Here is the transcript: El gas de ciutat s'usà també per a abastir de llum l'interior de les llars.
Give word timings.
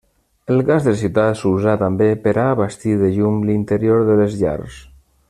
El 0.53 0.61
gas 0.69 0.87
de 0.87 0.93
ciutat 1.01 1.37
s'usà 1.41 1.75
també 1.83 2.07
per 2.25 2.35
a 2.45 2.49
abastir 2.55 2.97
de 3.05 3.13
llum 3.19 3.39
l'interior 3.51 4.07
de 4.09 4.21
les 4.23 4.39
llars. 4.45 4.81